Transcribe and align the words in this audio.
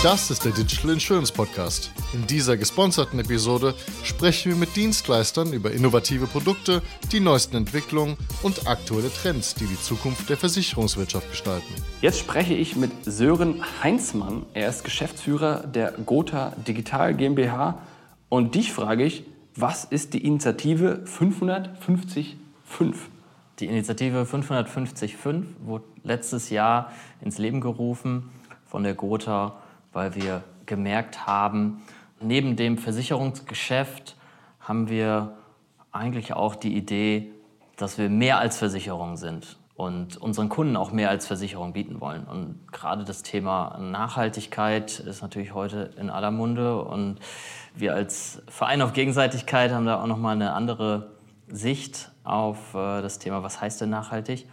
Das 0.00 0.30
ist 0.30 0.44
der 0.44 0.52
Digital 0.52 0.92
Insurance 0.92 1.32
Podcast. 1.32 1.90
In 2.14 2.24
dieser 2.24 2.56
gesponserten 2.56 3.18
Episode 3.18 3.74
sprechen 4.04 4.52
wir 4.52 4.56
mit 4.56 4.76
Dienstleistern 4.76 5.52
über 5.52 5.72
innovative 5.72 6.28
Produkte, 6.28 6.82
die 7.10 7.18
neuesten 7.18 7.56
Entwicklungen 7.56 8.16
und 8.44 8.68
aktuelle 8.68 9.10
Trends, 9.12 9.56
die 9.56 9.66
die 9.66 9.80
Zukunft 9.80 10.30
der 10.30 10.36
Versicherungswirtschaft 10.36 11.28
gestalten. 11.28 11.74
Jetzt 12.00 12.20
spreche 12.20 12.54
ich 12.54 12.76
mit 12.76 12.92
Sören 13.06 13.60
Heinzmann. 13.82 14.46
Er 14.54 14.68
ist 14.68 14.84
Geschäftsführer 14.84 15.66
der 15.66 15.90
Gotha 15.90 16.52
Digital 16.68 17.16
GmbH. 17.16 17.80
Und 18.28 18.54
dich 18.54 18.72
frage 18.72 19.02
ich, 19.02 19.24
was 19.56 19.82
ist 19.82 20.14
die 20.14 20.24
Initiative 20.24 21.00
555? 21.06 22.36
Die 23.58 23.66
Initiative 23.66 24.24
555 24.24 25.16
wurde 25.64 25.86
letztes 26.04 26.50
Jahr 26.50 26.92
ins 27.20 27.38
Leben 27.38 27.60
gerufen 27.60 28.30
von 28.64 28.84
der 28.84 28.94
Gotha 28.94 29.56
weil 29.98 30.14
wir 30.14 30.44
gemerkt 30.64 31.26
haben, 31.26 31.82
neben 32.20 32.54
dem 32.54 32.78
Versicherungsgeschäft 32.78 34.14
haben 34.60 34.88
wir 34.88 35.36
eigentlich 35.90 36.34
auch 36.34 36.54
die 36.54 36.76
Idee, 36.76 37.32
dass 37.76 37.98
wir 37.98 38.08
mehr 38.08 38.38
als 38.38 38.58
Versicherung 38.58 39.16
sind 39.16 39.58
und 39.74 40.16
unseren 40.16 40.48
Kunden 40.48 40.76
auch 40.76 40.92
mehr 40.92 41.10
als 41.10 41.26
Versicherung 41.26 41.72
bieten 41.72 42.00
wollen. 42.00 42.22
Und 42.22 42.60
gerade 42.70 43.02
das 43.02 43.24
Thema 43.24 43.76
Nachhaltigkeit 43.78 45.00
ist 45.00 45.20
natürlich 45.20 45.52
heute 45.52 45.90
in 45.98 46.10
aller 46.10 46.30
Munde 46.30 46.80
und 46.80 47.18
wir 47.74 47.92
als 47.94 48.40
Verein 48.48 48.82
auf 48.82 48.92
Gegenseitigkeit 48.92 49.72
haben 49.72 49.84
da 49.84 50.00
auch 50.00 50.06
noch 50.06 50.18
mal 50.18 50.30
eine 50.30 50.52
andere 50.52 51.10
Sicht 51.48 52.12
auf 52.22 52.72
äh, 52.74 53.02
das 53.02 53.18
Thema, 53.18 53.42
was 53.42 53.60
heißt 53.60 53.80
denn 53.80 53.90
nachhaltig? 53.90 54.46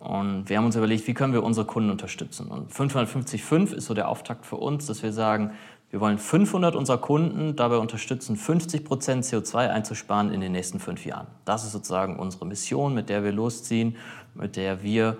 Und 0.00 0.48
wir 0.48 0.56
haben 0.56 0.64
uns 0.64 0.76
überlegt, 0.76 1.06
wie 1.06 1.14
können 1.14 1.34
wir 1.34 1.42
unsere 1.42 1.66
Kunden 1.66 1.90
unterstützen. 1.90 2.48
Und 2.48 2.72
555 2.72 3.76
ist 3.76 3.84
so 3.84 3.94
der 3.94 4.08
Auftakt 4.08 4.46
für 4.46 4.56
uns, 4.56 4.86
dass 4.86 5.02
wir 5.02 5.12
sagen, 5.12 5.52
wir 5.90 6.00
wollen 6.00 6.18
500 6.18 6.74
unserer 6.74 6.98
Kunden 6.98 7.54
dabei 7.54 7.76
unterstützen, 7.76 8.36
50 8.36 8.84
Prozent 8.84 9.24
CO2 9.24 9.68
einzusparen 9.68 10.32
in 10.32 10.40
den 10.40 10.52
nächsten 10.52 10.80
fünf 10.80 11.04
Jahren. 11.04 11.26
Das 11.44 11.64
ist 11.64 11.72
sozusagen 11.72 12.18
unsere 12.18 12.46
Mission, 12.46 12.94
mit 12.94 13.10
der 13.10 13.24
wir 13.24 13.32
losziehen, 13.32 13.96
mit 14.34 14.56
der 14.56 14.82
wir 14.82 15.18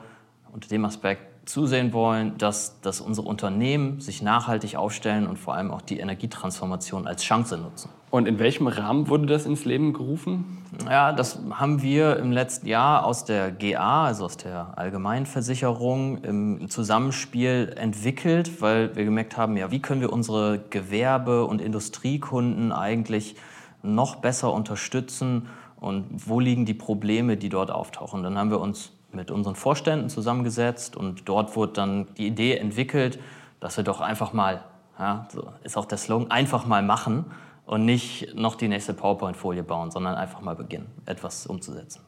unter 0.52 0.68
dem 0.68 0.84
Aspekt 0.84 1.29
zusehen 1.44 1.92
wollen, 1.92 2.38
dass, 2.38 2.80
dass 2.80 3.00
unsere 3.00 3.26
Unternehmen 3.26 4.00
sich 4.00 4.22
nachhaltig 4.22 4.76
aufstellen 4.76 5.26
und 5.26 5.38
vor 5.38 5.54
allem 5.54 5.70
auch 5.70 5.82
die 5.82 5.98
Energietransformation 5.98 7.06
als 7.06 7.22
Chance 7.22 7.58
nutzen. 7.58 7.90
Und 8.10 8.26
in 8.26 8.38
welchem 8.38 8.66
Rahmen 8.66 9.08
wurde 9.08 9.26
das 9.26 9.46
ins 9.46 9.64
Leben 9.64 9.92
gerufen? 9.92 10.58
Ja, 10.88 11.12
das 11.12 11.40
haben 11.50 11.82
wir 11.82 12.16
im 12.16 12.32
letzten 12.32 12.66
Jahr 12.66 13.04
aus 13.04 13.24
der 13.24 13.52
GA, 13.52 14.06
also 14.06 14.24
aus 14.24 14.36
der 14.36 14.76
Allgemeinversicherung, 14.76 16.18
im 16.18 16.68
Zusammenspiel 16.68 17.74
entwickelt, 17.76 18.60
weil 18.60 18.94
wir 18.96 19.04
gemerkt 19.04 19.36
haben, 19.36 19.56
ja, 19.56 19.70
wie 19.70 19.80
können 19.80 20.00
wir 20.00 20.12
unsere 20.12 20.58
Gewerbe- 20.70 21.44
und 21.46 21.60
Industriekunden 21.60 22.72
eigentlich 22.72 23.36
noch 23.82 24.16
besser 24.16 24.52
unterstützen 24.52 25.46
und 25.80 26.06
wo 26.28 26.40
liegen 26.40 26.66
die 26.66 26.74
Probleme, 26.74 27.36
die 27.36 27.48
dort 27.48 27.70
auftauchen. 27.70 28.22
Dann 28.22 28.36
haben 28.36 28.50
wir 28.50 28.60
uns 28.60 28.92
mit 29.12 29.30
unseren 29.30 29.54
Vorständen 29.54 30.08
zusammengesetzt 30.08 30.96
und 30.96 31.28
dort 31.28 31.56
wurde 31.56 31.72
dann 31.72 32.06
die 32.16 32.26
Idee 32.26 32.56
entwickelt, 32.56 33.18
dass 33.60 33.76
wir 33.76 33.84
doch 33.84 34.00
einfach 34.00 34.32
mal, 34.32 34.64
ja, 34.98 35.26
so 35.32 35.52
ist 35.62 35.76
auch 35.76 35.86
der 35.86 35.98
Slogan, 35.98 36.30
einfach 36.30 36.66
mal 36.66 36.82
machen 36.82 37.26
und 37.66 37.84
nicht 37.84 38.34
noch 38.34 38.54
die 38.56 38.68
nächste 38.68 38.94
PowerPoint-Folie 38.94 39.62
bauen, 39.62 39.90
sondern 39.90 40.14
einfach 40.14 40.40
mal 40.40 40.56
beginnen, 40.56 40.86
etwas 41.06 41.46
umzusetzen. 41.46 42.02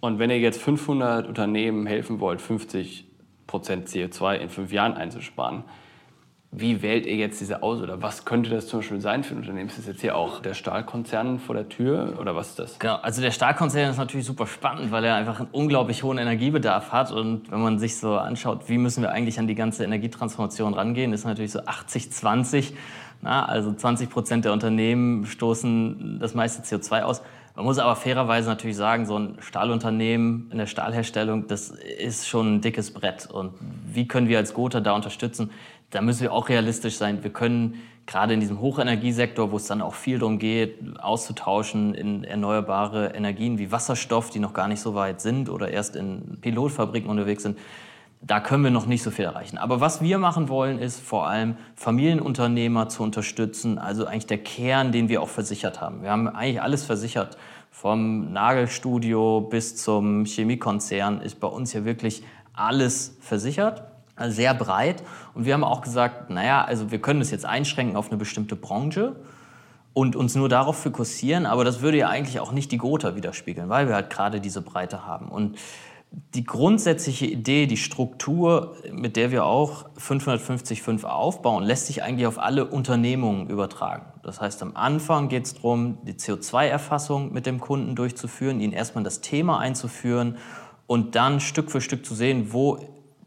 Und 0.00 0.18
wenn 0.18 0.30
ihr 0.30 0.38
jetzt 0.38 0.60
500 0.62 1.26
Unternehmen 1.26 1.86
helfen 1.86 2.20
wollt, 2.20 2.40
50 2.40 3.06
Prozent 3.46 3.88
CO2 3.88 4.36
in 4.36 4.48
fünf 4.48 4.72
Jahren 4.72 4.94
einzusparen, 4.94 5.64
wie 6.52 6.82
wählt 6.82 7.06
ihr 7.06 7.14
jetzt 7.14 7.40
diese 7.40 7.62
aus 7.62 7.80
oder 7.80 8.02
was 8.02 8.24
könnte 8.24 8.50
das 8.50 8.66
zum 8.66 8.80
Beispiel 8.80 9.00
sein 9.00 9.22
für 9.22 9.34
ein 9.34 9.38
Unternehmen? 9.38 9.68
Ist 9.68 9.78
das 9.78 9.86
jetzt 9.86 10.00
hier 10.00 10.16
auch 10.16 10.40
der 10.42 10.54
Stahlkonzern 10.54 11.38
vor 11.38 11.54
der 11.54 11.68
Tür 11.68 12.16
oder 12.20 12.34
was 12.34 12.48
ist 12.48 12.58
das? 12.58 12.78
Genau, 12.80 12.96
also 12.96 13.22
der 13.22 13.30
Stahlkonzern 13.30 13.90
ist 13.90 13.98
natürlich 13.98 14.26
super 14.26 14.48
spannend, 14.48 14.90
weil 14.90 15.04
er 15.04 15.14
einfach 15.14 15.38
einen 15.38 15.50
unglaublich 15.52 16.02
hohen 16.02 16.18
Energiebedarf 16.18 16.90
hat 16.90 17.12
und 17.12 17.50
wenn 17.52 17.60
man 17.60 17.78
sich 17.78 17.98
so 17.98 18.16
anschaut, 18.16 18.68
wie 18.68 18.78
müssen 18.78 19.02
wir 19.02 19.12
eigentlich 19.12 19.38
an 19.38 19.46
die 19.46 19.54
ganze 19.54 19.84
Energietransformation 19.84 20.74
rangehen, 20.74 21.12
ist 21.12 21.24
natürlich 21.24 21.52
so 21.52 21.60
80-20. 21.60 22.72
Also 23.22 23.72
20 23.72 24.08
Prozent 24.08 24.44
der 24.46 24.52
Unternehmen 24.52 25.26
stoßen 25.26 26.18
das 26.20 26.34
meiste 26.34 26.62
CO2 26.62 27.02
aus. 27.02 27.22
Man 27.56 27.64
muss 27.64 27.78
aber 27.78 27.96
fairerweise 27.96 28.48
natürlich 28.48 28.76
sagen, 28.76 29.06
so 29.06 29.18
ein 29.18 29.36
Stahlunternehmen 29.40 30.48
in 30.52 30.58
der 30.58 30.66
Stahlherstellung, 30.66 31.46
das 31.46 31.70
ist 31.70 32.28
schon 32.28 32.56
ein 32.56 32.60
dickes 32.60 32.92
Brett. 32.92 33.28
Und 33.30 33.52
wie 33.86 34.06
können 34.06 34.28
wir 34.28 34.38
als 34.38 34.54
Gotha 34.54 34.80
da 34.80 34.92
unterstützen? 34.92 35.50
da 35.90 36.00
müssen 36.00 36.22
wir 36.22 36.32
auch 36.32 36.48
realistisch 36.48 36.96
sein. 36.96 37.22
Wir 37.22 37.32
können 37.32 37.82
gerade 38.06 38.34
in 38.34 38.40
diesem 38.40 38.60
Hochenergiesektor, 38.60 39.52
wo 39.52 39.56
es 39.56 39.66
dann 39.66 39.82
auch 39.82 39.94
viel 39.94 40.18
darum 40.18 40.38
geht, 40.38 40.78
auszutauschen 41.00 41.94
in 41.94 42.24
erneuerbare 42.24 43.08
Energien 43.14 43.58
wie 43.58 43.70
Wasserstoff, 43.70 44.30
die 44.30 44.38
noch 44.38 44.54
gar 44.54 44.68
nicht 44.68 44.80
so 44.80 44.94
weit 44.94 45.20
sind 45.20 45.48
oder 45.48 45.68
erst 45.68 45.96
in 45.96 46.38
Pilotfabriken 46.40 47.10
unterwegs 47.10 47.42
sind, 47.42 47.58
da 48.22 48.40
können 48.40 48.64
wir 48.64 48.70
noch 48.70 48.86
nicht 48.86 49.02
so 49.02 49.10
viel 49.10 49.24
erreichen. 49.24 49.56
Aber 49.56 49.80
was 49.80 50.02
wir 50.02 50.18
machen 50.18 50.48
wollen, 50.48 50.78
ist 50.78 51.00
vor 51.00 51.26
allem 51.26 51.56
Familienunternehmer 51.74 52.88
zu 52.88 53.02
unterstützen, 53.02 53.78
also 53.78 54.06
eigentlich 54.06 54.26
der 54.26 54.38
Kern, 54.38 54.92
den 54.92 55.08
wir 55.08 55.22
auch 55.22 55.28
versichert 55.28 55.80
haben. 55.80 56.02
Wir 56.02 56.10
haben 56.10 56.28
eigentlich 56.28 56.60
alles 56.60 56.84
versichert. 56.84 57.38
Vom 57.70 58.32
Nagelstudio 58.32 59.40
bis 59.40 59.76
zum 59.76 60.26
Chemiekonzern 60.26 61.22
ist 61.22 61.40
bei 61.40 61.48
uns 61.48 61.72
hier 61.72 61.84
wirklich 61.84 62.22
alles 62.52 63.16
versichert 63.20 63.84
sehr 64.28 64.54
breit. 64.54 65.02
Und 65.34 65.46
wir 65.46 65.54
haben 65.54 65.64
auch 65.64 65.80
gesagt, 65.80 66.30
naja, 66.30 66.62
also 66.62 66.90
wir 66.90 67.00
können 67.00 67.20
das 67.20 67.30
jetzt 67.30 67.46
einschränken 67.46 67.96
auf 67.96 68.08
eine 68.08 68.18
bestimmte 68.18 68.56
Branche 68.56 69.16
und 69.92 70.14
uns 70.14 70.34
nur 70.34 70.48
darauf 70.48 70.76
fokussieren, 70.82 71.46
aber 71.46 71.64
das 71.64 71.80
würde 71.80 71.98
ja 71.98 72.08
eigentlich 72.08 72.38
auch 72.40 72.52
nicht 72.52 72.70
die 72.70 72.78
Gotha 72.78 73.16
widerspiegeln, 73.16 73.68
weil 73.68 73.88
wir 73.88 73.94
halt 73.94 74.10
gerade 74.10 74.40
diese 74.40 74.62
Breite 74.62 75.06
haben. 75.06 75.28
Und 75.28 75.56
die 76.34 76.44
grundsätzliche 76.44 77.26
Idee, 77.26 77.66
die 77.66 77.76
Struktur, 77.76 78.76
mit 78.92 79.16
der 79.16 79.30
wir 79.30 79.44
auch 79.44 79.86
550.5 79.98 81.04
aufbauen, 81.04 81.64
lässt 81.64 81.86
sich 81.86 82.02
eigentlich 82.02 82.26
auf 82.26 82.38
alle 82.38 82.66
Unternehmungen 82.66 83.48
übertragen. 83.48 84.06
Das 84.22 84.40
heißt, 84.40 84.62
am 84.62 84.76
Anfang 84.76 85.28
geht 85.28 85.46
es 85.46 85.54
darum, 85.54 85.98
die 86.02 86.14
CO2-Erfassung 86.14 87.32
mit 87.32 87.46
dem 87.46 87.60
Kunden 87.60 87.94
durchzuführen, 87.94 88.60
ihn 88.60 88.72
erstmal 88.72 89.04
das 89.04 89.20
Thema 89.20 89.58
einzuführen 89.58 90.36
und 90.86 91.14
dann 91.14 91.40
Stück 91.40 91.70
für 91.70 91.80
Stück 91.80 92.04
zu 92.04 92.14
sehen, 92.14 92.52
wo 92.52 92.78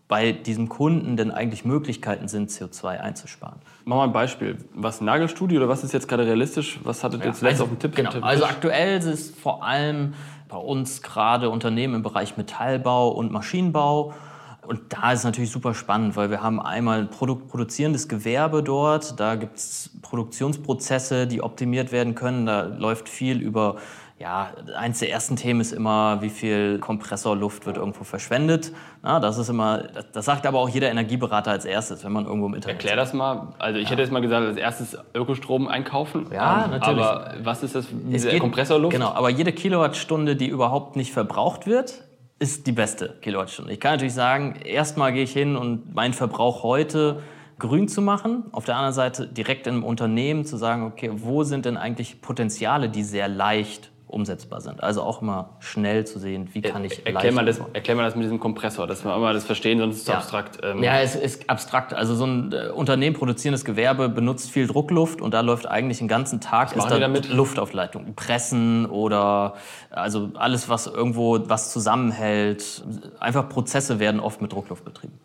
bei 0.09 0.31
diesem 0.31 0.69
Kunden 0.69 1.17
denn 1.17 1.31
eigentlich 1.31 1.65
Möglichkeiten 1.65 2.27
sind, 2.27 2.51
CO2 2.51 2.99
einzusparen. 2.99 3.59
Mach 3.85 3.97
mal 3.97 4.03
ein 4.03 4.13
Beispiel. 4.13 4.57
Was 4.73 5.01
ein 5.01 5.05
Nagelstudio 5.05 5.59
oder 5.59 5.69
was 5.69 5.83
ist 5.83 5.93
jetzt 5.93 6.07
gerade 6.07 6.25
realistisch? 6.25 6.79
Was 6.83 7.03
hattet 7.03 7.21
ihr 7.21 7.27
ja, 7.27 7.33
zuletzt 7.33 7.61
also, 7.61 7.63
auf 7.63 7.69
dem 7.69 7.79
Tipp? 7.79 7.95
Genau. 7.95 8.11
Also 8.21 8.45
aktuell 8.45 8.99
ist 8.99 9.05
es 9.05 9.31
vor 9.31 9.63
allem 9.63 10.13
bei 10.53 10.59
uns 10.59 11.01
gerade 11.01 11.49
Unternehmen 11.49 11.95
im 11.95 12.01
Bereich 12.03 12.37
Metallbau 12.37 13.09
und 13.09 13.31
Maschinenbau. 13.31 14.13
Und 14.61 14.81
da 14.89 15.11
ist 15.11 15.19
es 15.19 15.25
natürlich 15.25 15.49
super 15.49 15.73
spannend, 15.73 16.15
weil 16.15 16.29
wir 16.29 16.43
haben 16.43 16.61
einmal 16.61 16.99
ein 16.99 17.09
Produkt 17.09 17.49
produzierendes 17.49 18.07
Gewerbe 18.07 18.61
dort. 18.61 19.19
Da 19.19 19.33
gibt 19.33 19.57
es 19.57 19.89
Produktionsprozesse, 20.03 21.25
die 21.25 21.41
optimiert 21.41 21.91
werden 21.91 22.13
können. 22.13 22.45
Da 22.45 22.65
läuft 22.65 23.09
viel 23.09 23.41
über 23.41 23.77
ja, 24.23 24.53
eins 24.77 24.99
der 24.99 25.11
ersten 25.11 25.35
Themen 25.35 25.59
ist 25.59 25.73
immer, 25.73 26.21
wie 26.21 26.29
viel 26.29 26.79
Kompressorluft 26.79 27.65
wird 27.65 27.75
irgendwo 27.75 28.05
verschwendet. 28.05 28.71
Na, 29.01 29.19
das 29.19 29.37
ist 29.37 29.49
immer, 29.49 29.83
das 30.13 30.23
sagt 30.23 30.45
aber 30.45 30.59
auch 30.59 30.69
jeder 30.69 30.89
Energieberater 30.89 31.51
als 31.51 31.65
erstes, 31.65 32.05
wenn 32.05 32.13
man 32.13 32.23
irgendwo 32.23 32.47
im 32.47 32.53
Internet. 32.53 32.77
Erklär 32.77 32.95
das 32.95 33.11
mal. 33.11 33.49
Also 33.59 33.79
ich 33.79 33.83
ja. 33.83 33.91
hätte 33.91 34.01
jetzt 34.01 34.11
mal 34.13 34.21
gesagt, 34.21 34.47
als 34.47 34.55
erstes 34.55 34.97
Ökostrom 35.13 35.67
einkaufen. 35.67 36.27
Ja, 36.31 36.63
ähm, 36.63 36.71
natürlich. 36.71 37.03
Aber 37.03 37.33
was 37.43 37.63
ist 37.63 37.75
das? 37.75 37.87
Diese 37.91 38.29
geht, 38.29 38.39
Kompressorluft? 38.39 38.93
Genau, 38.93 39.09
aber 39.09 39.29
jede 39.29 39.51
Kilowattstunde, 39.51 40.37
die 40.37 40.47
überhaupt 40.47 40.95
nicht 40.95 41.11
verbraucht 41.11 41.67
wird, 41.67 42.05
ist 42.39 42.65
die 42.65 42.71
beste 42.71 43.17
Kilowattstunde. 43.21 43.73
Ich 43.73 43.81
kann 43.81 43.91
natürlich 43.91 44.13
sagen, 44.13 44.55
erstmal 44.63 45.11
gehe 45.11 45.23
ich 45.23 45.33
hin 45.33 45.57
und 45.57 45.93
meinen 45.93 46.13
Verbrauch 46.13 46.63
heute 46.63 47.19
grün 47.59 47.89
zu 47.89 48.01
machen. 48.01 48.45
Auf 48.53 48.63
der 48.63 48.77
anderen 48.77 48.93
Seite 48.93 49.27
direkt 49.27 49.67
im 49.67 49.83
Unternehmen 49.83 50.45
zu 50.45 50.55
sagen, 50.55 50.83
okay, 50.83 51.11
wo 51.13 51.43
sind 51.43 51.65
denn 51.65 51.75
eigentlich 51.75 52.21
Potenziale, 52.21 52.87
die 52.87 53.03
sehr 53.03 53.27
leicht 53.27 53.92
umsetzbar 54.13 54.61
sind. 54.61 54.81
Also 54.83 55.01
auch 55.01 55.21
immer 55.21 55.49
schnell 55.59 56.05
zu 56.05 56.19
sehen, 56.19 56.49
wie 56.53 56.61
kann 56.61 56.85
ich 56.85 57.05
erklär 57.05 57.31
mal, 57.31 57.45
das, 57.45 57.59
erklär 57.73 57.95
mal 57.95 58.03
das 58.03 58.15
mit 58.15 58.23
diesem 58.23 58.39
Kompressor, 58.39 58.87
dass 58.87 59.03
wir 59.03 59.15
immer 59.15 59.33
das 59.33 59.45
verstehen, 59.45 59.79
sonst 59.79 59.95
ist 59.95 60.01
es 60.03 60.07
ja. 60.07 60.15
abstrakt. 60.15 60.59
Ähm. 60.63 60.83
Ja, 60.83 60.99
es 60.99 61.15
ist 61.15 61.49
abstrakt. 61.49 61.93
Also 61.93 62.15
so 62.15 62.25
ein 62.25 62.53
äh, 62.53 62.69
Unternehmen 62.69 63.15
produzierendes 63.15 63.65
Gewerbe 63.65 64.09
benutzt 64.09 64.51
viel 64.51 64.67
Druckluft 64.67 65.21
und 65.21 65.33
da 65.33 65.41
läuft 65.41 65.67
eigentlich 65.67 65.97
den 65.97 66.07
ganzen 66.07 66.39
Tag 66.39 66.75
ist 66.75 66.85
da 66.85 66.99
damit? 66.99 67.29
Luft 67.29 67.59
auf 67.59 67.73
Leitung. 67.73 68.13
Pressen 68.15 68.85
oder 68.85 69.55
also 69.89 70.29
alles, 70.35 70.69
was 70.69 70.87
irgendwo 70.87 71.39
was 71.49 71.71
zusammenhält. 71.71 72.83
Einfach 73.19 73.49
Prozesse 73.49 73.99
werden 73.99 74.19
oft 74.19 74.41
mit 74.41 74.53
Druckluft 74.53 74.85
betrieben. 74.85 75.19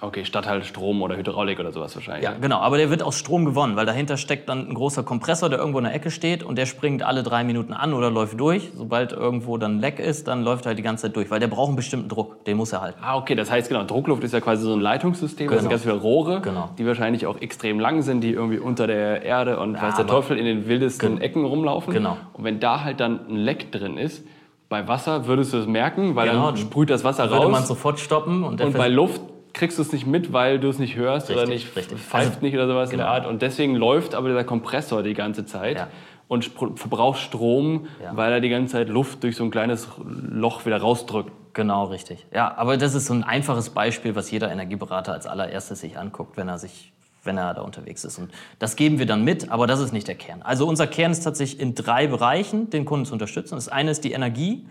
Okay, 0.00 0.24
statt 0.26 0.46
halt 0.46 0.66
Strom 0.66 1.00
oder 1.02 1.16
Hydraulik 1.16 1.58
oder 1.60 1.72
sowas 1.72 1.94
wahrscheinlich. 1.94 2.24
Ja, 2.24 2.34
genau. 2.38 2.58
Aber 2.58 2.76
der 2.76 2.90
wird 2.90 3.02
aus 3.02 3.16
Strom 3.18 3.44
gewonnen, 3.46 3.74
weil 3.76 3.86
dahinter 3.86 4.16
steckt 4.18 4.48
dann 4.50 4.68
ein 4.68 4.74
großer 4.74 5.02
Kompressor, 5.02 5.48
der 5.48 5.58
irgendwo 5.60 5.78
in 5.78 5.84
der 5.84 5.94
Ecke 5.94 6.10
steht 6.10 6.42
und 6.42 6.58
der 6.58 6.66
springt 6.66 7.02
alle 7.02 7.22
drei 7.22 7.42
Minuten 7.44 7.72
an 7.72 7.94
oder 7.94 8.10
läuft 8.10 8.38
durch. 8.38 8.70
Sobald 8.76 9.12
irgendwo 9.12 9.56
dann 9.56 9.78
Leck 9.80 9.98
ist, 10.00 10.28
dann 10.28 10.42
läuft 10.42 10.66
er 10.66 10.70
halt 10.70 10.78
die 10.78 10.82
ganze 10.82 11.02
Zeit 11.06 11.16
durch, 11.16 11.30
weil 11.30 11.40
der 11.40 11.46
braucht 11.46 11.68
einen 11.68 11.76
bestimmten 11.76 12.08
Druck. 12.08 12.44
Den 12.44 12.56
muss 12.58 12.72
er 12.72 12.82
halten. 12.82 12.98
Ah, 13.02 13.16
okay. 13.16 13.34
Das 13.34 13.50
heißt, 13.50 13.68
genau, 13.68 13.84
Druckluft 13.84 14.22
ist 14.24 14.32
ja 14.32 14.40
quasi 14.40 14.64
so 14.64 14.74
ein 14.74 14.80
Leitungssystem. 14.80 15.46
Das 15.46 15.54
sind 15.60 15.68
Genau. 15.68 15.70
ganz 15.70 15.82
viele 15.82 15.94
Rohre, 15.94 16.40
Genau. 16.42 16.70
die 16.76 16.86
wahrscheinlich 16.86 17.26
auch 17.26 17.40
extrem 17.40 17.80
lang 17.80 18.02
sind, 18.02 18.20
die 18.20 18.32
irgendwie 18.32 18.58
unter 18.58 18.86
der 18.86 19.22
Erde 19.22 19.58
und 19.58 19.80
weiß 19.80 19.96
der 19.96 20.06
Teufel 20.06 20.36
in 20.38 20.44
den 20.44 20.66
wildesten 20.68 21.20
Ecken 21.20 21.44
rumlaufen. 21.46 21.94
Genau. 21.94 22.18
Und 22.34 22.44
wenn 22.44 22.60
da 22.60 22.82
halt 22.84 23.00
dann 23.00 23.20
ein 23.28 23.36
Leck 23.36 23.72
drin 23.72 23.96
ist, 23.96 24.22
bei 24.68 24.86
Wasser 24.88 25.26
würdest 25.26 25.52
du 25.54 25.58
es 25.58 25.66
merken, 25.66 26.14
weil 26.16 26.28
Genau, 26.28 26.46
dann 26.46 26.56
sprüht 26.56 26.90
das 26.90 27.04
Wasser 27.04 27.30
Würde 27.30 27.44
man 27.48 27.60
raus. 27.60 27.68
sofort 27.68 28.00
stoppen 28.00 28.42
und 28.44 28.60
Und 28.60 28.76
bei 28.76 28.88
Luft 28.88 29.20
kriegst 29.54 29.78
du 29.78 29.82
es 29.82 29.92
nicht 29.92 30.06
mit, 30.06 30.32
weil 30.32 30.58
du 30.60 30.68
es 30.68 30.78
nicht 30.78 30.96
hörst 30.96 31.30
oder 31.30 31.42
Richtig, 31.48 31.64
nicht 31.66 31.76
richtig. 31.76 31.98
pfeift 32.00 32.26
Also- 32.28 32.40
nicht 32.42 32.54
oder 32.54 32.66
sowas 32.66 32.90
in 32.90 32.98
der 32.98 33.06
genau. 33.06 33.16
Art. 33.16 33.26
Und 33.26 33.40
deswegen 33.40 33.74
läuft 33.76 34.14
aber 34.14 34.28
dieser 34.28 34.44
Kompressor 34.44 35.02
die 35.02 35.14
ganze 35.14 35.46
Zeit 35.46 35.78
Ja. 35.78 35.88
und 36.28 36.44
verbraucht 36.76 37.20
Strom, 37.20 37.86
Ja. 38.02 38.16
weil 38.16 38.32
er 38.32 38.40
die 38.40 38.48
ganze 38.50 38.72
Zeit 38.72 38.88
Luft 38.88 39.22
durch 39.22 39.36
so 39.36 39.44
ein 39.44 39.50
kleines 39.50 39.88
Loch 40.04 40.66
wieder 40.66 40.78
rausdrückt. 40.78 41.30
Genau, 41.54 41.84
richtig. 41.84 42.26
Ja, 42.34 42.52
aber 42.56 42.76
das 42.76 42.94
ist 42.94 43.06
so 43.06 43.14
ein 43.14 43.22
einfaches 43.22 43.70
Beispiel, 43.70 44.16
was 44.16 44.30
jeder 44.32 44.50
Energieberater 44.50 45.12
als 45.12 45.26
allererstes 45.26 45.80
sich 45.80 45.96
anguckt, 45.98 46.36
wenn 46.36 46.48
er 46.48 46.58
sich 46.58 46.90
wenn 47.26 47.38
er 47.38 47.54
da 47.54 47.62
unterwegs 47.62 48.04
ist. 48.04 48.18
Und 48.18 48.30
das 48.58 48.76
geben 48.76 48.98
wir 48.98 49.06
dann 49.06 49.24
mit, 49.24 49.50
aber 49.50 49.66
das 49.66 49.80
ist 49.80 49.94
nicht 49.94 50.06
der 50.06 50.14
Kern. 50.14 50.42
Also 50.42 50.68
unser 50.68 50.86
Kern 50.86 51.10
ist 51.10 51.20
tatsächlich 51.20 51.58
in 51.58 51.74
drei 51.74 52.06
Bereichen, 52.06 52.68
den 52.68 52.84
Kunden 52.84 53.06
zu 53.06 53.14
unterstützen. 53.14 53.54
Das 53.54 53.68
eine 53.70 53.92
ist 53.92 54.04
die 54.04 54.12
Energie. 54.12 54.66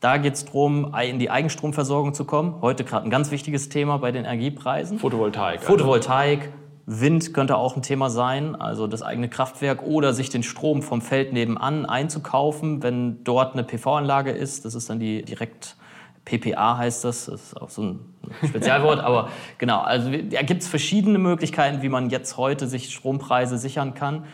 Da 0.00 0.16
geht 0.16 0.34
es 0.34 0.44
darum, 0.44 0.94
in 1.02 1.18
die 1.18 1.28
Eigenstromversorgung 1.28 2.14
zu 2.14 2.24
kommen. 2.24 2.60
Heute 2.62 2.84
gerade 2.84 3.04
ein 3.06 3.10
ganz 3.10 3.32
wichtiges 3.32 3.68
Thema 3.68 3.98
bei 3.98 4.12
den 4.12 4.24
Energiepreisen. 4.24 4.98
Photovoltaik. 4.98 5.62
Photovoltaik, 5.62 6.52
Wind 6.86 7.34
könnte 7.34 7.56
auch 7.56 7.76
ein 7.76 7.82
Thema 7.82 8.08
sein, 8.08 8.54
also 8.56 8.86
das 8.86 9.02
eigene 9.02 9.28
Kraftwerk 9.28 9.82
oder 9.82 10.14
sich 10.14 10.30
den 10.30 10.42
Strom 10.42 10.82
vom 10.82 11.02
Feld 11.02 11.32
nebenan 11.32 11.84
einzukaufen, 11.84 12.82
wenn 12.82 13.24
dort 13.24 13.54
eine 13.54 13.64
PV-Anlage 13.64 14.30
ist. 14.30 14.64
Das 14.64 14.74
ist 14.74 14.88
dann 14.88 15.00
die 15.00 15.22
direkt 15.22 15.76
PPA 16.24 16.76
heißt 16.76 17.04
das, 17.04 17.26
das 17.26 17.42
ist 17.42 17.60
auch 17.60 17.70
so 17.70 17.82
ein 17.82 18.00
Spezialwort, 18.46 19.00
aber 19.04 19.30
genau, 19.56 19.80
also 19.80 20.10
da 20.10 20.42
gibt 20.42 20.62
es 20.62 20.68
verschiedene 20.68 21.18
Möglichkeiten, 21.18 21.82
wie 21.82 21.88
man 21.88 22.10
jetzt 22.10 22.36
heute 22.36 22.66
sich 22.68 22.92
Strompreise 22.92 23.58
sichern 23.58 23.94
kann. 23.94 24.24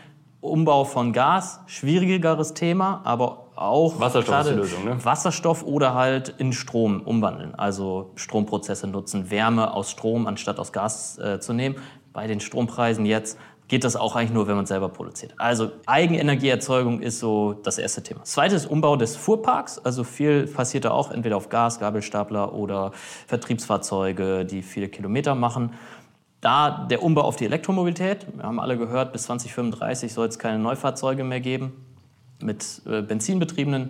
Umbau 0.45 0.85
von 0.85 1.13
Gas, 1.13 1.61
schwierigeres 1.67 2.55
Thema, 2.55 3.01
aber 3.05 3.47
auch 3.57 3.99
Wasserstoff 3.99 4.27
gerade 4.27 4.51
Lösung, 4.55 4.85
ne? 4.85 5.05
Wasserstoff 5.05 5.65
oder 5.65 5.95
halt 5.95 6.35
in 6.39 6.53
Strom 6.53 7.01
umwandeln, 7.03 7.55
also 7.55 8.13
Stromprozesse 8.17 8.87
nutzen, 8.87 9.31
Wärme 9.31 9.73
aus 9.73 9.91
Strom 9.91 10.27
anstatt 10.27 10.59
aus 10.59 10.73
Gas 10.73 11.19
äh, 11.19 11.41
zu 11.41 11.53
nehmen. 11.53 11.77
Bei 12.13 12.27
den 12.27 12.41
Strompreisen 12.41 13.07
jetzt 13.07 13.39
geht 13.69 13.85
das 13.85 13.97
auch 13.97 14.15
eigentlich 14.15 14.33
nur, 14.33 14.47
wenn 14.47 14.57
man 14.57 14.67
selber 14.67 14.89
produziert. 14.89 15.33
Also 15.39 15.71
Eigenenergieerzeugung 15.87 17.01
ist 17.01 17.19
so 17.19 17.55
das 17.55 17.79
erste 17.79 18.03
Thema. 18.03 18.21
Das 18.21 18.33
zweite 18.33 18.55
ist 18.55 18.67
Umbau 18.67 18.97
des 18.97 19.17
Fuhrparks. 19.17 19.79
Also 19.79 20.05
viel 20.05 20.47
passiert 20.47 20.85
da 20.85 20.91
auch 20.91 21.11
entweder 21.11 21.37
auf 21.37 21.49
Gas, 21.49 21.81
Gabelstapler 21.81 22.53
oder 22.53 22.93
Vertriebsfahrzeuge, 23.27 24.45
die 24.45 24.63
viele 24.63 24.89
Kilometer 24.89 25.35
machen. 25.35 25.73
Da 26.45 26.87
der 26.91 27.03
Umbau 27.03 27.23
auf 27.23 27.37
die 27.37 27.47
Elektromobilität. 27.47 28.27
Wir 28.37 28.45
haben 28.45 28.61
alle 28.61 28.77
gehört, 28.77 29.15
bis 29.15 29.23
2035 29.23 30.13
soll 30.13 30.29
es 30.29 30.39
keine 30.39 30.59
Neufahrzeuge 30.59 31.25
mehr 31.25 31.41
geben 31.41 31.73
mit 32.39 32.83
äh, 32.85 33.01
benzinbetriebenen 33.01 33.89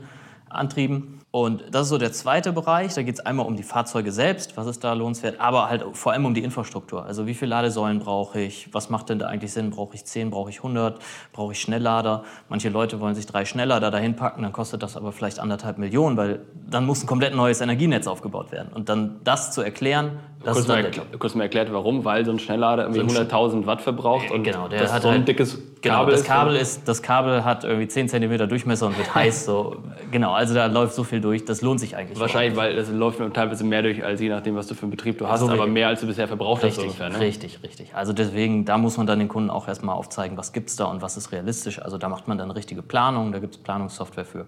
Antrieben. 0.54 1.20
Und 1.30 1.64
das 1.72 1.82
ist 1.82 1.88
so 1.88 1.98
der 1.98 2.12
zweite 2.12 2.52
Bereich. 2.52 2.94
Da 2.94 3.02
geht 3.02 3.16
es 3.16 3.20
einmal 3.26 3.44
um 3.46 3.56
die 3.56 3.64
Fahrzeuge 3.64 4.12
selbst, 4.12 4.56
was 4.56 4.68
ist 4.68 4.84
da 4.84 4.92
lohnenswert, 4.92 5.40
aber 5.40 5.68
halt 5.68 5.84
vor 5.92 6.12
allem 6.12 6.26
um 6.26 6.34
die 6.34 6.44
Infrastruktur. 6.44 7.04
Also 7.04 7.26
wie 7.26 7.34
viele 7.34 7.50
Ladesäulen 7.50 7.98
brauche 7.98 8.40
ich? 8.40 8.68
Was 8.72 8.88
macht 8.88 9.08
denn 9.08 9.18
da 9.18 9.26
eigentlich 9.26 9.52
Sinn? 9.52 9.70
Brauche 9.70 9.96
ich 9.96 10.04
10? 10.04 10.30
Brauche 10.30 10.50
ich 10.50 10.58
100? 10.58 11.00
Brauche 11.32 11.50
ich 11.52 11.60
Schnelllader? 11.60 12.22
Manche 12.48 12.68
Leute 12.68 13.00
wollen 13.00 13.16
sich 13.16 13.26
drei 13.26 13.44
Schnelllader 13.44 13.90
dahin 13.90 14.14
packen, 14.14 14.42
dann 14.42 14.52
kostet 14.52 14.82
das 14.84 14.96
aber 14.96 15.10
vielleicht 15.10 15.40
anderthalb 15.40 15.78
Millionen, 15.78 16.16
weil 16.16 16.42
dann 16.70 16.86
muss 16.86 17.02
ein 17.02 17.06
komplett 17.08 17.34
neues 17.34 17.60
Energienetz 17.60 18.06
aufgebaut 18.06 18.52
werden. 18.52 18.68
Und 18.72 18.88
dann 18.88 19.16
das 19.24 19.50
zu 19.50 19.60
erklären, 19.62 20.20
das 20.44 20.52
Kurz 20.54 20.58
ist 20.60 20.68
mal, 20.68 20.82
dann 20.82 20.92
der 20.92 21.02
erkl- 21.04 21.18
kurz 21.18 21.34
mal 21.34 21.42
erklärt, 21.44 21.72
warum, 21.72 22.04
weil 22.04 22.24
so 22.24 22.30
ein 22.30 22.38
Schnelllader 22.38 22.84
irgendwie 22.84 23.08
So 23.12 23.20
ein 23.20 23.26
100.000 23.28 23.66
Watt 23.66 23.80
verbraucht 23.82 24.30
und 24.30 24.44
Genau, 24.44 24.68
das 24.68 24.92
hat 24.92 25.02
so 25.02 25.08
ein 25.08 25.14
halt- 25.18 25.28
dickes 25.28 25.58
Genau, 25.84 25.98
Kabel 25.98 26.14
das. 26.14 26.24
Kabel 26.24 26.56
ist, 26.56 26.88
das 26.88 27.02
Kabel 27.02 27.44
hat 27.44 27.62
irgendwie 27.64 27.86
10 27.86 28.08
cm 28.08 28.48
Durchmesser 28.48 28.86
und 28.86 28.98
wird 28.98 29.14
heiß. 29.14 29.44
So. 29.44 29.76
Genau, 30.10 30.32
also 30.32 30.54
da 30.54 30.66
läuft 30.66 30.94
so 30.94 31.04
viel 31.04 31.20
durch, 31.20 31.44
das 31.44 31.62
lohnt 31.62 31.78
sich 31.78 31.96
eigentlich. 31.96 32.18
Wahrscheinlich, 32.18 32.56
weil 32.56 32.74
das 32.74 32.88
läuft 32.88 33.20
teilweise 33.34 33.64
mehr 33.64 33.82
durch, 33.82 34.04
als 34.04 34.20
je 34.20 34.28
nachdem, 34.28 34.56
was 34.56 34.66
du 34.66 34.74
für 34.74 34.82
einen 34.82 34.90
Betrieb 34.90 35.18
du 35.18 35.28
hast, 35.28 35.40
So 35.40 35.48
aber 35.48 35.66
mehr 35.66 35.88
als 35.88 36.00
du 36.00 36.06
bisher 36.06 36.26
verbraucht 36.26 36.62
hast 36.62 36.78
Richtig, 36.78 36.84
ungefähr. 36.84 37.10
Ne? 37.10 37.20
richtig, 37.20 37.58
richtig. 37.62 37.94
Also 37.94 38.12
deswegen, 38.12 38.64
da 38.64 38.78
muss 38.78 38.96
man 38.96 39.06
dann 39.06 39.18
den 39.18 39.28
Kunden 39.28 39.50
auch 39.50 39.68
erstmal 39.68 39.94
aufzeigen, 39.94 40.36
was 40.36 40.52
gibt 40.52 40.70
es 40.70 40.76
da 40.76 40.86
und 40.86 41.02
was 41.02 41.16
ist 41.16 41.30
realistisch. 41.32 41.80
Also 41.80 41.98
da 41.98 42.08
macht 42.08 42.26
man 42.28 42.38
dann 42.38 42.50
richtige 42.50 42.82
Planung, 42.82 43.32
da 43.32 43.38
gibt 43.38 43.54
es 43.54 43.62
Planungssoftware 43.62 44.24
für. 44.24 44.46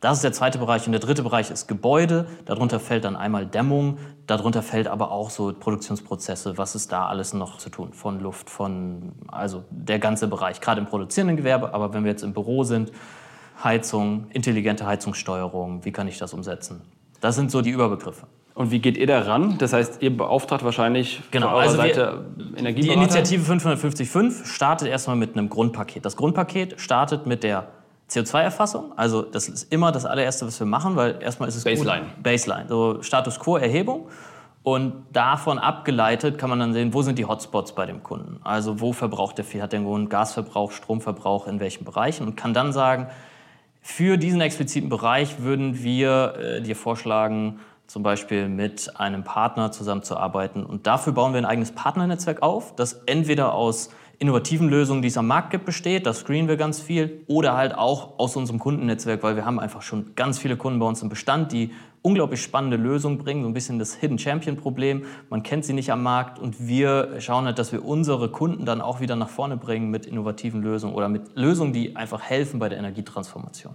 Das 0.00 0.14
ist 0.18 0.22
der 0.22 0.32
zweite 0.32 0.58
Bereich. 0.58 0.86
Und 0.86 0.92
der 0.92 1.00
dritte 1.00 1.24
Bereich 1.24 1.50
ist 1.50 1.66
Gebäude. 1.66 2.26
Darunter 2.44 2.78
fällt 2.78 3.04
dann 3.04 3.16
einmal 3.16 3.46
Dämmung. 3.46 3.98
Darunter 4.28 4.62
fällt 4.62 4.86
aber 4.86 5.10
auch 5.10 5.28
so 5.28 5.52
Produktionsprozesse. 5.52 6.56
Was 6.56 6.76
ist 6.76 6.92
da 6.92 7.08
alles 7.08 7.34
noch 7.34 7.58
zu 7.58 7.68
tun? 7.68 7.92
Von 7.92 8.20
Luft, 8.20 8.48
von, 8.48 9.12
also 9.26 9.64
der 9.70 9.98
ganze 9.98 10.28
Bereich. 10.28 10.60
Gerade 10.60 10.77
im 10.78 10.86
produzierenden 10.86 11.36
Gewerbe. 11.36 11.74
Aber 11.74 11.92
wenn 11.92 12.04
wir 12.04 12.10
jetzt 12.10 12.22
im 12.22 12.32
Büro 12.32 12.64
sind, 12.64 12.92
Heizung, 13.62 14.26
intelligente 14.30 14.86
Heizungssteuerung, 14.86 15.84
wie 15.84 15.92
kann 15.92 16.08
ich 16.08 16.18
das 16.18 16.32
umsetzen? 16.32 16.80
Das 17.20 17.34
sind 17.34 17.50
so 17.50 17.60
die 17.60 17.70
Überbegriffe. 17.70 18.26
Und 18.54 18.70
wie 18.72 18.80
geht 18.80 18.96
ihr 18.96 19.06
da 19.06 19.20
ran? 19.20 19.56
Das 19.58 19.72
heißt, 19.72 20.02
ihr 20.02 20.16
beauftragt 20.16 20.64
wahrscheinlich 20.64 21.22
Genau, 21.30 21.46
von 21.46 21.54
eurer 21.54 21.62
also 21.62 21.76
Seite 21.76 22.24
Die 22.36 22.58
Energieberater? 22.58 23.00
Initiative 23.00 23.44
555 23.44 24.52
startet 24.52 24.88
erstmal 24.88 25.16
mit 25.16 25.36
einem 25.36 25.48
Grundpaket. 25.48 26.04
Das 26.04 26.16
Grundpaket 26.16 26.80
startet 26.80 27.24
mit 27.26 27.44
der 27.44 27.68
CO2-Erfassung. 28.10 28.92
Also 28.96 29.22
das 29.22 29.48
ist 29.48 29.72
immer 29.72 29.92
das 29.92 30.06
allererste, 30.06 30.46
was 30.46 30.58
wir 30.58 30.66
machen, 30.66 30.96
weil 30.96 31.22
erstmal 31.22 31.48
ist 31.48 31.56
es 31.56 31.64
Baseline. 31.64 32.06
Gut, 32.06 32.22
Baseline, 32.22 32.64
so 32.68 33.02
Status 33.02 33.38
Quo-Erhebung. 33.38 34.08
Und 34.70 35.06
davon 35.14 35.58
abgeleitet 35.58 36.36
kann 36.36 36.50
man 36.50 36.58
dann 36.58 36.74
sehen, 36.74 36.92
wo 36.92 37.00
sind 37.00 37.18
die 37.18 37.24
Hotspots 37.24 37.74
bei 37.74 37.86
dem 37.86 38.02
Kunden. 38.02 38.38
Also 38.44 38.80
wo 38.80 38.92
verbraucht 38.92 39.38
der 39.38 39.46
viel, 39.46 39.62
hat 39.62 39.72
der 39.72 39.80
einen 39.80 40.10
Gasverbrauch, 40.10 40.72
Stromverbrauch, 40.72 41.46
in 41.46 41.58
welchen 41.58 41.86
Bereichen 41.86 42.26
und 42.26 42.36
kann 42.36 42.52
dann 42.52 42.74
sagen, 42.74 43.06
für 43.80 44.18
diesen 44.18 44.42
expliziten 44.42 44.90
Bereich 44.90 45.40
würden 45.40 45.82
wir 45.82 46.34
äh, 46.36 46.60
dir 46.60 46.76
vorschlagen, 46.76 47.60
zum 47.86 48.02
Beispiel 48.02 48.50
mit 48.50 49.00
einem 49.00 49.24
Partner 49.24 49.72
zusammenzuarbeiten. 49.72 50.66
Und 50.66 50.86
dafür 50.86 51.14
bauen 51.14 51.32
wir 51.32 51.38
ein 51.38 51.46
eigenes 51.46 51.72
Partnernetzwerk 51.72 52.42
auf, 52.42 52.76
das 52.76 53.04
entweder 53.06 53.54
aus 53.54 53.88
innovativen 54.18 54.68
Lösungen, 54.68 55.00
die 55.00 55.08
es 55.08 55.16
am 55.16 55.28
Markt 55.28 55.50
gibt, 55.50 55.64
besteht, 55.64 56.06
da 56.06 56.12
screenen 56.12 56.48
wir 56.48 56.56
ganz 56.56 56.80
viel, 56.80 57.22
oder 57.28 57.56
halt 57.56 57.74
auch 57.74 58.18
aus 58.18 58.34
unserem 58.34 58.58
Kundennetzwerk, 58.58 59.22
weil 59.22 59.36
wir 59.36 59.44
haben 59.44 59.60
einfach 59.60 59.82
schon 59.82 60.14
ganz 60.16 60.38
viele 60.38 60.56
Kunden 60.56 60.80
bei 60.80 60.86
uns 60.86 61.02
im 61.02 61.08
Bestand, 61.08 61.52
die 61.52 61.70
unglaublich 62.02 62.42
spannende 62.42 62.76
Lösungen 62.76 63.18
bringen, 63.18 63.42
so 63.42 63.48
ein 63.48 63.54
bisschen 63.54 63.78
das 63.78 63.94
Hidden 63.94 64.18
Champion 64.18 64.56
Problem. 64.56 65.04
Man 65.30 65.42
kennt 65.42 65.64
sie 65.64 65.72
nicht 65.72 65.92
am 65.92 66.02
Markt 66.02 66.38
und 66.38 66.66
wir 66.66 67.20
schauen 67.20 67.44
halt, 67.44 67.58
dass 67.58 67.72
wir 67.72 67.84
unsere 67.84 68.30
Kunden 68.30 68.64
dann 68.64 68.80
auch 68.80 69.00
wieder 69.00 69.14
nach 69.14 69.28
vorne 69.28 69.56
bringen 69.56 69.90
mit 69.90 70.06
innovativen 70.06 70.62
Lösungen 70.62 70.94
oder 70.94 71.08
mit 71.08 71.36
Lösungen, 71.36 71.72
die 71.72 71.94
einfach 71.96 72.22
helfen 72.22 72.58
bei 72.58 72.68
der 72.68 72.78
Energietransformation. 72.78 73.74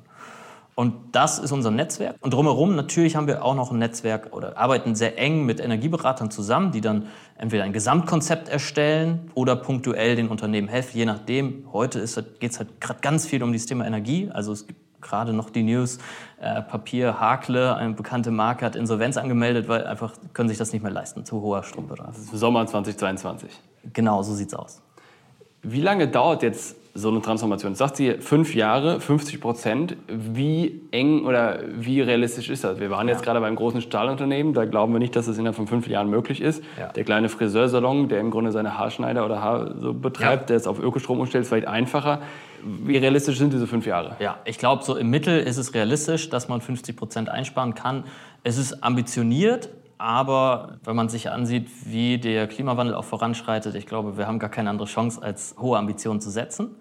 Und 0.76 0.94
das 1.12 1.40
ist 1.40 1.52
unser 1.52 1.72
Netzwerk. 1.72 2.16
Und 2.22 2.34
drumherum 2.34 2.76
natürlich 2.76 3.16
haben 3.16 3.28
wir 3.28 3.46
auch 3.46 3.56
noch 3.56 3.72
ein 3.72 3.78
Netzwerk 3.78 4.34
oder 4.34 4.58
arbeiten 4.58 4.96
sehr 4.96 5.20
eng 5.20 5.46
mit 5.46 5.60
Energieberatern 5.60 6.32
zusammen, 6.32 6.72
die 6.72 6.82
dann 6.82 7.08
entweder 7.38 7.64
ein 7.64 7.74
Gesamtkonzept 7.74 8.50
erstellen 8.50 9.32
oder 9.36 9.56
punktuell 9.56 10.16
den 10.16 10.30
Unternehmen 10.30 10.68
helfen. 10.68 10.98
Je 10.98 11.06
nachdem, 11.06 11.68
heute 11.72 12.00
geht 12.40 12.52
es 12.52 12.60
halt 12.60 12.82
gerade 12.82 13.02
ganz 13.02 13.28
viel 13.28 13.44
um 13.44 13.54
das 13.54 13.66
Thema 13.66 13.86
Energie. 13.86 14.30
Also 14.34 14.52
es 14.52 14.66
gibt 14.66 14.80
gerade 15.02 15.34
noch 15.34 15.50
die 15.50 15.64
News, 15.64 16.00
äh, 16.40 16.62
Papier, 16.62 17.20
Hakle, 17.20 17.76
eine 17.76 17.94
bekannte 17.94 18.32
Marke 18.32 18.66
hat 18.66 18.76
Insolvenz 18.76 19.18
angemeldet, 19.18 19.68
weil 19.68 19.86
einfach 19.86 20.14
können 20.34 20.50
sich 20.50 20.58
das 20.58 20.74
nicht 20.74 20.82
mehr 20.82 20.92
leisten, 20.92 21.26
zu 21.26 21.42
hoher 21.42 21.64
Strombedarf. 21.64 22.16
Sommer 22.32 22.66
2022. 22.66 23.52
Genau, 23.92 24.24
so 24.24 24.34
sieht's 24.34 24.54
aus. 24.54 24.82
Wie 25.62 25.82
lange 25.82 26.08
dauert 26.08 26.42
jetzt 26.42 26.78
so 26.96 27.10
eine 27.10 27.22
Transformation? 27.22 27.74
Sagt 27.76 27.96
sie 27.98 28.14
fünf 28.20 28.54
Jahre, 28.54 29.00
50 29.00 29.42
Prozent. 29.42 29.96
Wie 30.08 30.82
eng 30.92 31.26
oder 31.26 31.60
wie 31.76 32.02
realistisch 32.02 32.50
ist 32.50 32.64
das? 32.64 32.80
Wir 32.80 32.90
waren 32.92 33.08
jetzt 33.08 33.24
gerade 33.24 33.40
beim 33.40 33.56
großen 33.56 33.82
Stahlunternehmen, 33.82 34.54
da 34.54 34.66
glauben 34.66 34.94
wir 34.94 35.00
nicht, 35.00 35.16
dass 35.16 35.28
es 35.28 35.38
innerhalb 35.38 35.56
von 35.56 35.68
fünf 35.68 35.88
Jahren 35.88 36.10
möglich 36.10 36.40
ist. 36.42 36.64
Ja. 36.80 36.90
Der 36.90 37.04
kleine 37.04 37.30
Friseursalon, 37.30 38.10
der 38.10 38.20
im 38.20 38.30
Grunde 38.30 38.52
seine 38.52 38.78
Haarschneider 38.78 39.26
oder 39.26 39.42
Haar 39.42 39.74
so 39.80 39.94
betreibt, 39.94 40.44
Ja. 40.44 40.48
der 40.48 40.58
es 40.58 40.68
auf 40.68 40.80
Ökostrom 40.80 41.20
umstellt, 41.20 41.44
ist 41.44 41.50
vielleicht 41.50 41.68
einfacher. 41.68 42.22
Wie 42.64 42.98
realistisch 42.98 43.38
sind 43.40 43.52
diese 43.54 43.68
fünf 43.68 43.86
Jahre? 43.86 44.16
Ja, 44.20 44.38
ich 44.46 44.58
glaube, 44.58 44.84
so 44.84 44.96
im 44.96 45.10
Mittel 45.10 45.40
ist 45.40 45.58
es 45.58 45.74
realistisch, 45.74 46.30
dass 46.30 46.48
man 46.48 46.62
50 46.62 46.96
Prozent 46.96 47.28
einsparen 47.30 47.74
kann. 47.74 48.04
Es 48.44 48.58
ist 48.58 48.84
ambitioniert, 48.84 49.70
aber 50.04 50.80
wenn 50.84 50.98
man 50.98 51.08
sich 51.08 51.32
ansieht, 51.32 51.70
wie 51.86 52.18
der 52.18 52.48
Klimawandel 52.48 52.94
auch 52.94 53.06
voranschreitet, 53.06 53.74
ich 53.76 53.86
glaube, 53.86 54.18
wir 54.18 54.28
haben 54.28 54.38
gar 54.38 54.50
keine 54.50 54.70
andere 54.70 54.86
Chance, 54.86 55.24
als 55.24 55.56
hohe 55.58 55.78
Ambitionen 55.78 56.20
zu 56.20 56.30
setzen. 56.30 56.76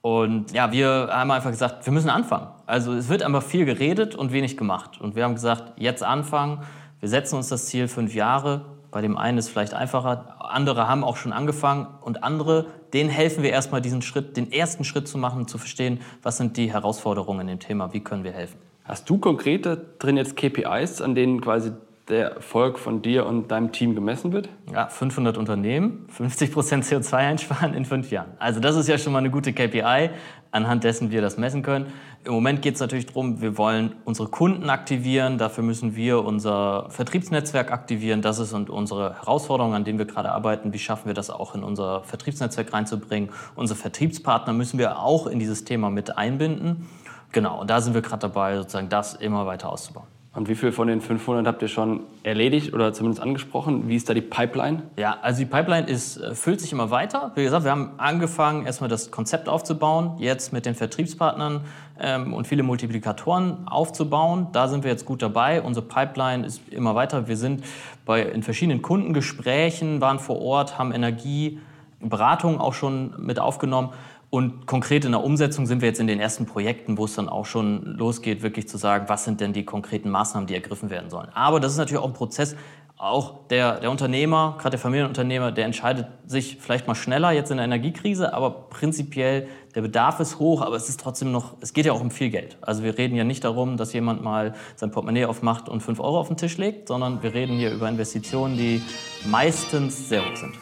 Und 0.00 0.52
ja, 0.52 0.70
wir 0.70 1.08
haben 1.10 1.32
einfach 1.32 1.50
gesagt, 1.50 1.84
wir 1.84 1.92
müssen 1.92 2.08
anfangen. 2.08 2.46
Also 2.66 2.92
es 2.92 3.08
wird 3.08 3.24
einfach 3.24 3.42
viel 3.42 3.64
geredet 3.64 4.14
und 4.14 4.32
wenig 4.32 4.56
gemacht. 4.56 5.00
Und 5.00 5.16
wir 5.16 5.24
haben 5.24 5.34
gesagt, 5.34 5.72
jetzt 5.76 6.04
anfangen. 6.04 6.60
Wir 7.00 7.08
setzen 7.08 7.34
uns 7.34 7.48
das 7.48 7.66
Ziel 7.66 7.88
fünf 7.88 8.14
Jahre 8.14 8.64
Bei 8.92 9.00
dem 9.00 9.16
einen 9.16 9.38
ist 9.38 9.46
es 9.46 9.50
vielleicht 9.50 9.72
einfacher, 9.72 10.36
andere 10.38 10.86
haben 10.86 11.02
auch 11.02 11.16
schon 11.16 11.32
angefangen 11.32 11.86
und 12.02 12.22
andere, 12.22 12.66
denen 12.92 13.08
helfen 13.08 13.42
wir 13.42 13.50
erstmal 13.50 13.80
diesen 13.80 14.02
Schritt, 14.02 14.36
den 14.36 14.52
ersten 14.52 14.84
Schritt 14.84 15.08
zu 15.08 15.16
machen, 15.16 15.48
zu 15.48 15.56
verstehen, 15.56 16.00
was 16.22 16.36
sind 16.36 16.58
die 16.58 16.70
Herausforderungen 16.70 17.40
in 17.40 17.46
dem 17.46 17.58
Thema, 17.58 17.94
wie 17.94 18.00
können 18.00 18.22
wir 18.22 18.32
helfen. 18.32 18.58
Hast 18.84 19.08
du 19.08 19.16
konkrete 19.16 19.78
drin 19.98 20.18
jetzt 20.18 20.36
KPIs, 20.36 21.00
an 21.00 21.14
denen 21.14 21.40
quasi 21.40 21.72
der 22.12 22.34
Erfolg 22.34 22.78
von 22.78 23.02
dir 23.02 23.26
und 23.26 23.50
deinem 23.50 23.72
Team 23.72 23.94
gemessen 23.94 24.32
wird? 24.32 24.48
Ja, 24.72 24.88
500 24.88 25.36
Unternehmen, 25.38 26.06
50 26.08 26.52
Prozent 26.52 26.84
CO2 26.84 27.14
einsparen 27.16 27.74
in 27.74 27.84
fünf 27.84 28.10
Jahren. 28.10 28.32
Also 28.38 28.60
das 28.60 28.76
ist 28.76 28.88
ja 28.88 28.98
schon 28.98 29.12
mal 29.12 29.18
eine 29.18 29.30
gute 29.30 29.52
KPI, 29.52 30.10
anhand 30.52 30.84
dessen 30.84 31.10
wir 31.10 31.22
das 31.22 31.38
messen 31.38 31.62
können. 31.62 31.86
Im 32.24 32.34
Moment 32.34 32.62
geht 32.62 32.74
es 32.74 32.80
natürlich 32.80 33.06
darum, 33.06 33.40
wir 33.40 33.58
wollen 33.58 33.96
unsere 34.04 34.28
Kunden 34.28 34.70
aktivieren, 34.70 35.38
dafür 35.38 35.64
müssen 35.64 35.96
wir 35.96 36.22
unser 36.24 36.88
Vertriebsnetzwerk 36.90 37.72
aktivieren. 37.72 38.22
Das 38.22 38.38
ist 38.38 38.52
unsere 38.52 39.14
Herausforderung, 39.14 39.74
an 39.74 39.84
denen 39.84 39.98
wir 39.98 40.06
gerade 40.06 40.30
arbeiten. 40.30 40.72
Wie 40.72 40.78
schaffen 40.78 41.06
wir 41.06 41.14
das 41.14 41.30
auch 41.30 41.54
in 41.54 41.64
unser 41.64 42.04
Vertriebsnetzwerk 42.04 42.72
reinzubringen? 42.72 43.30
Unsere 43.56 43.78
Vertriebspartner 43.78 44.52
müssen 44.52 44.78
wir 44.78 45.00
auch 45.00 45.26
in 45.26 45.40
dieses 45.40 45.64
Thema 45.64 45.90
mit 45.90 46.16
einbinden. 46.16 46.88
Genau, 47.32 47.62
und 47.62 47.70
da 47.70 47.80
sind 47.80 47.94
wir 47.94 48.02
gerade 48.02 48.20
dabei, 48.20 48.56
sozusagen 48.56 48.90
das 48.90 49.14
immer 49.14 49.46
weiter 49.46 49.72
auszubauen. 49.72 50.06
Und 50.34 50.48
wie 50.48 50.54
viel 50.54 50.72
von 50.72 50.88
den 50.88 51.02
500 51.02 51.46
habt 51.46 51.60
ihr 51.60 51.68
schon 51.68 52.00
erledigt 52.22 52.72
oder 52.72 52.94
zumindest 52.94 53.22
angesprochen? 53.22 53.88
Wie 53.88 53.96
ist 53.96 54.08
da 54.08 54.14
die 54.14 54.22
Pipeline? 54.22 54.82
Ja, 54.96 55.18
also 55.20 55.40
die 55.40 55.44
Pipeline 55.44 55.86
ist, 55.86 56.16
äh, 56.16 56.34
füllt 56.34 56.58
sich 56.58 56.72
immer 56.72 56.90
weiter. 56.90 57.32
Wie 57.34 57.42
gesagt, 57.42 57.64
wir 57.64 57.70
haben 57.70 57.90
angefangen, 57.98 58.64
erstmal 58.64 58.88
das 58.88 59.10
Konzept 59.10 59.50
aufzubauen, 59.50 60.16
jetzt 60.18 60.54
mit 60.54 60.64
den 60.64 60.74
Vertriebspartnern 60.74 61.60
ähm, 62.00 62.32
und 62.32 62.46
viele 62.46 62.62
Multiplikatoren 62.62 63.68
aufzubauen. 63.68 64.46
Da 64.52 64.68
sind 64.68 64.84
wir 64.84 64.90
jetzt 64.90 65.04
gut 65.04 65.20
dabei. 65.20 65.60
Unsere 65.60 65.84
Pipeline 65.84 66.46
ist 66.46 66.62
immer 66.70 66.94
weiter. 66.94 67.28
Wir 67.28 67.36
sind 67.36 67.62
bei, 68.06 68.22
in 68.22 68.42
verschiedenen 68.42 68.80
Kundengesprächen, 68.80 70.00
waren 70.00 70.18
vor 70.18 70.40
Ort, 70.40 70.78
haben 70.78 70.92
Energieberatungen 70.92 72.58
auch 72.58 72.72
schon 72.72 73.12
mit 73.18 73.38
aufgenommen. 73.38 73.90
Und 74.34 74.64
konkret 74.66 75.04
in 75.04 75.12
der 75.12 75.22
Umsetzung 75.22 75.66
sind 75.66 75.82
wir 75.82 75.88
jetzt 75.88 76.00
in 76.00 76.06
den 76.06 76.18
ersten 76.18 76.46
Projekten, 76.46 76.96
wo 76.96 77.04
es 77.04 77.14
dann 77.14 77.28
auch 77.28 77.44
schon 77.44 77.84
losgeht, 77.84 78.42
wirklich 78.42 78.66
zu 78.66 78.78
sagen, 78.78 79.04
was 79.08 79.24
sind 79.24 79.42
denn 79.42 79.52
die 79.52 79.66
konkreten 79.66 80.08
Maßnahmen, 80.08 80.46
die 80.46 80.54
ergriffen 80.54 80.88
werden 80.88 81.10
sollen. 81.10 81.28
Aber 81.34 81.60
das 81.60 81.72
ist 81.72 81.76
natürlich 81.76 82.02
auch 82.02 82.06
ein 82.06 82.14
Prozess, 82.14 82.56
auch 82.96 83.46
der, 83.48 83.80
der 83.80 83.90
Unternehmer, 83.90 84.54
gerade 84.56 84.70
der 84.70 84.78
Familienunternehmer, 84.78 85.52
der 85.52 85.66
entscheidet 85.66 86.06
sich 86.26 86.56
vielleicht 86.58 86.86
mal 86.86 86.94
schneller 86.94 87.30
jetzt 87.32 87.50
in 87.50 87.58
der 87.58 87.66
Energiekrise, 87.66 88.32
aber 88.32 88.68
prinzipiell 88.70 89.48
der 89.74 89.82
Bedarf 89.82 90.18
ist 90.18 90.38
hoch, 90.38 90.62
aber 90.62 90.76
es 90.76 90.88
ist 90.88 90.98
trotzdem 90.98 91.30
noch, 91.30 91.56
es 91.60 91.74
geht 91.74 91.84
ja 91.84 91.92
auch 91.92 92.00
um 92.00 92.10
viel 92.10 92.30
Geld. 92.30 92.56
Also 92.62 92.84
wir 92.84 92.96
reden 92.96 93.16
ja 93.16 93.24
nicht 93.24 93.44
darum, 93.44 93.76
dass 93.76 93.92
jemand 93.92 94.22
mal 94.22 94.54
sein 94.76 94.92
Portemonnaie 94.92 95.26
aufmacht 95.26 95.68
und 95.68 95.82
5 95.82 96.00
Euro 96.00 96.18
auf 96.18 96.28
den 96.28 96.38
Tisch 96.38 96.56
legt, 96.56 96.88
sondern 96.88 97.22
wir 97.22 97.34
reden 97.34 97.58
hier 97.58 97.70
über 97.70 97.86
Investitionen, 97.86 98.56
die 98.56 98.80
meistens 99.26 100.08
sehr 100.08 100.22
hoch 100.22 100.36
sind. 100.36 100.54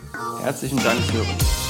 Herzlichen 0.43 0.83
Dank, 0.83 0.99
Sören. 1.03 1.70